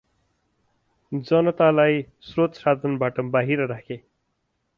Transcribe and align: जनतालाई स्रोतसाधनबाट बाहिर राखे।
जनतालाई 1.11 2.01
स्रोतसाधनबाट 2.29 3.19
बाहिर 3.37 3.65
राखे। 3.75 3.97